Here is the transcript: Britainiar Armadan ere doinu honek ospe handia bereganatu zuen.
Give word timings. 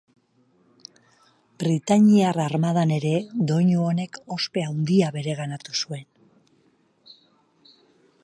Britainiar 1.63 2.39
Armadan 2.45 2.93
ere 2.95 3.11
doinu 3.51 3.83
honek 3.89 4.19
ospe 4.37 4.65
handia 4.69 5.13
bereganatu 5.19 5.77
zuen. 5.83 6.07